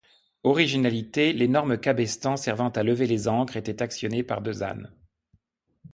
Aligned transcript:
Originalité, 0.41 1.31
l'énorme 1.31 1.77
cabestan 1.77 2.35
servant 2.35 2.69
à 2.69 2.81
lever 2.81 3.05
les 3.05 3.27
ancres 3.27 3.55
était 3.55 3.83
actionné 3.83 4.23
par 4.23 4.41
deux 4.41 4.63
ânes. 4.63 4.91